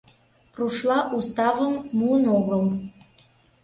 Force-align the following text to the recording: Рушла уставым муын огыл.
Рушла 0.57 0.97
уставым 1.15 1.73
муын 1.97 2.23
огыл. 2.37 2.63